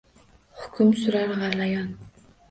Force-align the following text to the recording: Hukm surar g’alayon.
Hukm 0.61 0.93
surar 1.01 1.33
g’alayon. 1.41 1.93